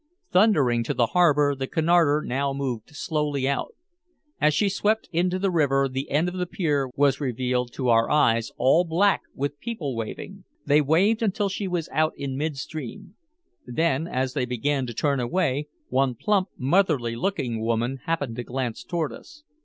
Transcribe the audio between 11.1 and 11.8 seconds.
until she